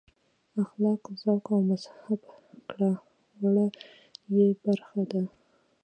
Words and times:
اخلاق 0.63 1.01
ذوق 1.21 1.45
او 1.53 1.59
مهذب 1.69 2.21
کړه 2.69 2.91
وړه 3.41 3.65
یې 4.35 4.47
برخې 4.63 5.03
دي. 5.11 5.23